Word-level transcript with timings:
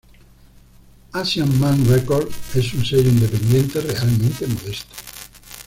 Asian 1.13 1.59
Man 1.59 1.87
Records 1.87 2.35
es 2.55 2.73
un 2.73 2.83
sello 2.83 3.07
independiente 3.09 3.79
realmente 3.81 4.47
modesto. 4.47 4.95